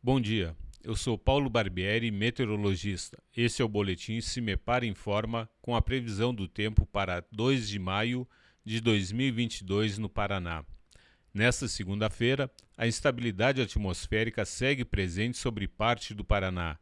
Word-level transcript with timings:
Bom 0.00 0.20
dia, 0.20 0.56
eu 0.84 0.94
sou 0.94 1.18
Paulo 1.18 1.50
Barbieri, 1.50 2.12
meteorologista. 2.12 3.20
Esse 3.36 3.60
é 3.60 3.64
o 3.64 3.68
boletim 3.68 4.20
Cimepar 4.20 4.84
Informa 4.84 5.50
com 5.60 5.74
a 5.74 5.82
previsão 5.82 6.32
do 6.32 6.46
tempo 6.46 6.86
para 6.86 7.26
2 7.32 7.68
de 7.68 7.80
maio 7.80 8.26
de 8.64 8.80
2022 8.80 9.98
no 9.98 10.08
Paraná. 10.08 10.64
Nesta 11.34 11.66
segunda-feira, 11.66 12.48
a 12.76 12.86
instabilidade 12.86 13.60
atmosférica 13.60 14.44
segue 14.44 14.84
presente 14.84 15.36
sobre 15.36 15.66
parte 15.66 16.14
do 16.14 16.24
Paraná. 16.24 16.78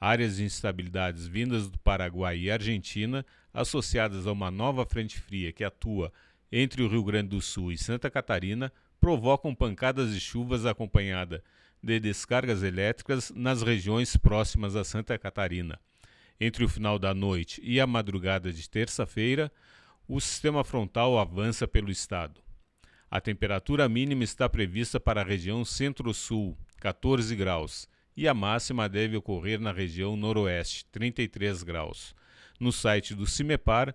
Áreas 0.00 0.36
de 0.36 0.44
instabilidades 0.44 1.26
vindas 1.26 1.68
do 1.68 1.78
Paraguai 1.80 2.38
e 2.38 2.52
Argentina, 2.52 3.26
associadas 3.52 4.28
a 4.28 4.32
uma 4.32 4.50
nova 4.50 4.86
frente 4.86 5.18
fria 5.18 5.52
que 5.52 5.64
atua 5.64 6.12
entre 6.52 6.84
o 6.84 6.88
Rio 6.88 7.02
Grande 7.02 7.30
do 7.30 7.42
Sul 7.42 7.72
e 7.72 7.76
Santa 7.76 8.08
Catarina, 8.08 8.72
provocam 9.00 9.54
pancadas 9.54 10.12
de 10.12 10.20
chuvas 10.20 10.66
acompanhadas 10.66 11.40
de 11.82 11.98
descargas 11.98 12.62
elétricas 12.62 13.32
nas 13.34 13.62
regiões 13.62 14.16
próximas 14.16 14.76
a 14.76 14.84
Santa 14.84 15.18
Catarina. 15.18 15.80
Entre 16.38 16.64
o 16.64 16.68
final 16.68 16.98
da 16.98 17.14
noite 17.14 17.60
e 17.64 17.80
a 17.80 17.86
madrugada 17.86 18.52
de 18.52 18.68
terça-feira, 18.68 19.50
o 20.06 20.20
sistema 20.20 20.62
frontal 20.62 21.18
avança 21.18 21.66
pelo 21.66 21.90
estado. 21.90 22.40
A 23.10 23.20
temperatura 23.20 23.88
mínima 23.88 24.24
está 24.24 24.48
prevista 24.48 25.00
para 25.00 25.20
a 25.22 25.24
região 25.24 25.64
centro-sul, 25.64 26.56
14 26.78 27.34
graus, 27.34 27.88
e 28.16 28.28
a 28.28 28.34
máxima 28.34 28.88
deve 28.88 29.16
ocorrer 29.16 29.58
na 29.60 29.72
região 29.72 30.16
noroeste, 30.16 30.84
33 30.92 31.62
graus. 31.62 32.14
No 32.58 32.70
site 32.70 33.14
do 33.14 33.26
CIMEPAR, 33.26 33.94